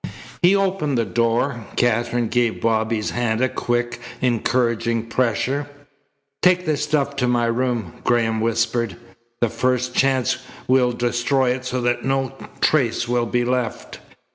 [0.41, 1.67] He opened the door.
[1.75, 5.69] Katherine gave Bobby's hand a quick, encouraging pressure.
[6.41, 8.97] "Take the stuff to my room," Graham whispered.
[9.41, 13.99] "The first chance, we'll destroy it so that no trace will be left."